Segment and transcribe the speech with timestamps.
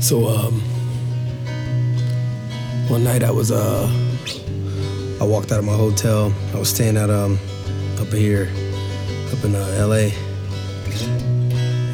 [0.00, 0.60] So um,
[2.88, 3.86] one night I was uh,
[5.20, 6.32] I walked out of my hotel.
[6.54, 7.38] I was staying at um,
[8.00, 8.50] up here,
[9.30, 10.10] up in uh, L.A.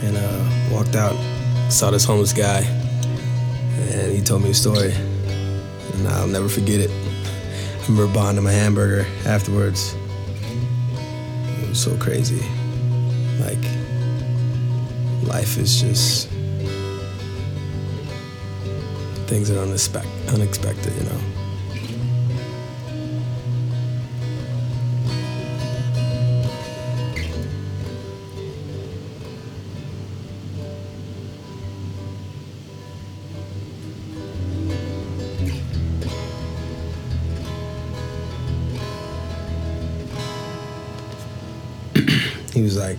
[0.07, 1.16] And uh, walked out,
[1.71, 6.91] saw this homeless guy, and he told me a story, and I'll never forget it.
[6.91, 9.97] I remember buying him a hamburger afterwards.
[11.61, 12.41] It was so crazy.
[13.41, 13.63] Like
[15.29, 16.30] life is just
[19.27, 21.21] things are unexpect- unexpected, you know.
[42.54, 42.99] he was like,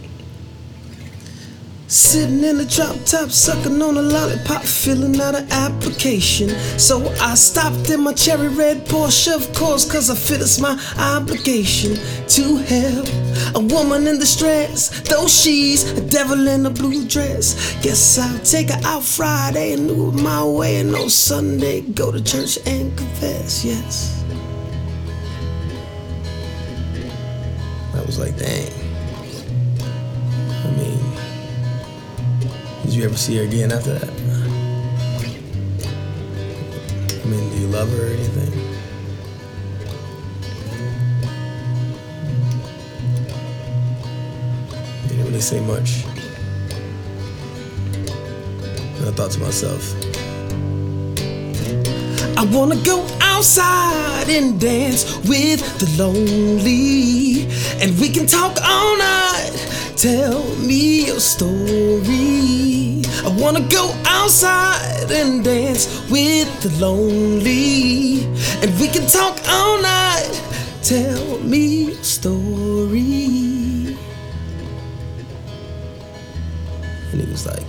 [1.89, 6.49] Sitting in the drop top, sucking on a lollipop, filling out an application.
[6.77, 10.77] So I stopped in my cherry red Porsche, of course, cause I feel it's my
[10.99, 11.95] obligation
[12.27, 13.07] to help
[13.55, 14.99] a woman in distress.
[15.07, 17.55] Though she's a devil in a blue dress.
[17.81, 22.11] Guess I'll take her out Friday and do it my way, and on Sunday go
[22.11, 24.25] to church and confess, yes.
[27.95, 28.86] I was like, dang.
[32.97, 34.09] You ever see her again after that?
[37.13, 38.51] I mean, do you love her or anything?
[45.03, 46.05] He didn't really say much.
[48.97, 49.93] And I thought to myself,
[52.35, 57.45] I wanna go outside and dance with the lonely,
[57.79, 59.66] and we can talk all night.
[59.97, 63.01] Tell me your story.
[63.25, 68.25] I wanna go outside and dance with the lonely,
[68.61, 70.39] and we can talk all night.
[70.83, 73.97] Tell me your story.
[77.11, 77.65] And he was like,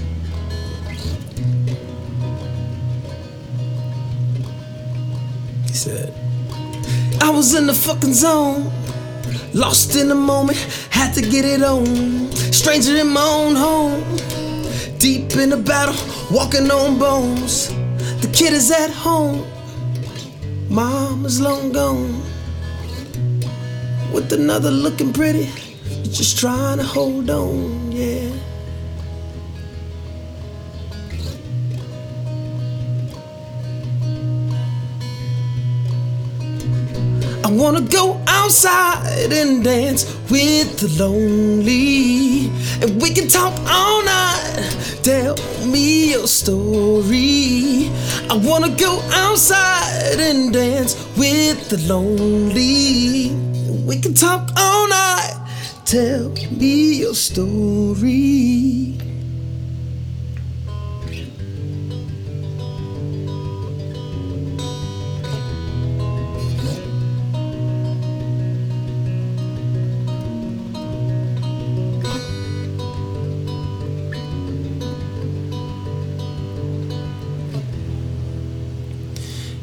[5.66, 6.12] He said,
[7.22, 8.70] I was in the fucking zone.
[9.54, 10.58] Lost in the moment,
[10.90, 12.30] had to get it on.
[12.52, 14.04] Stranger in my own home.
[14.98, 15.96] Deep in the battle,
[16.30, 17.68] walking on bones.
[18.20, 19.46] The kid is at home.
[20.68, 22.22] Mom is long gone.
[24.12, 25.48] With another looking pretty.
[26.02, 28.27] Just trying to hold on, yeah.
[37.44, 42.50] I wanna go outside and dance with the lonely.
[42.82, 44.98] And we can talk all night.
[45.02, 47.90] Tell me your story.
[48.28, 53.32] I wanna go outside and dance with the lonely.
[53.86, 55.34] We can talk all night.
[55.84, 58.98] Tell me your story.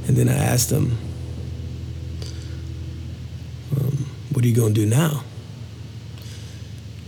[0.07, 0.97] And then I asked him,
[3.77, 5.23] um, What are you going to do now?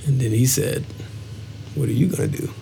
[0.06, 0.86] And then he said,
[1.76, 2.54] What are you going to do?